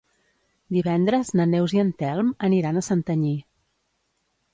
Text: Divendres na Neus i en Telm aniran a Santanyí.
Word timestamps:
Divendres 0.77 1.29
na 1.39 1.45
Neus 1.51 1.75
i 1.77 1.81
en 1.83 1.91
Telm 1.99 2.31
aniran 2.47 2.81
a 2.81 2.83
Santanyí. 2.87 3.35